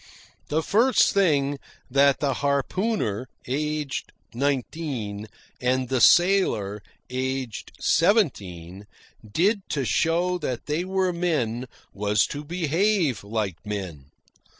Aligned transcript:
The 0.47 0.63
first 0.63 1.13
thing 1.13 1.59
that 1.91 2.19
the 2.21 2.33
harpooner, 2.41 3.27
aged 3.45 4.11
nineteen, 4.33 5.27
and 5.61 5.89
the 5.89 6.01
sailor, 6.01 6.81
aged 7.11 7.73
seventeen, 7.79 8.87
did 9.23 9.61
to 9.69 9.85
show 9.85 10.39
that 10.39 10.65
they 10.65 10.85
were 10.85 11.13
men 11.13 11.67
was 11.93 12.25
to 12.33 12.43
behave 12.43 13.23
like 13.23 13.63
men. 13.63 14.05